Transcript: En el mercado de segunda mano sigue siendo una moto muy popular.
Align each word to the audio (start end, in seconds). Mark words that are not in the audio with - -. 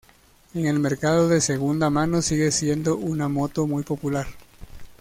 En 0.55 0.65
el 0.65 0.79
mercado 0.79 1.29
de 1.29 1.39
segunda 1.41 1.91
mano 1.91 2.23
sigue 2.23 2.51
siendo 2.51 2.97
una 2.97 3.27
moto 3.27 3.67
muy 3.67 3.83
popular. 3.83 4.25